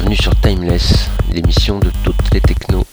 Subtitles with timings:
[0.00, 2.89] bienvenue sur Timeless, l'émission de toutes les technos.